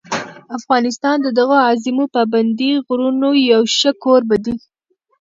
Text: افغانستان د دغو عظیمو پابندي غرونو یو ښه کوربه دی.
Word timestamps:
افغانستان 0.57 1.15
د 1.21 1.27
دغو 1.37 1.57
عظیمو 1.69 2.05
پابندي 2.15 2.71
غرونو 2.85 3.29
یو 3.51 3.61
ښه 3.77 3.91
کوربه 4.03 4.37
دی. 4.45 4.55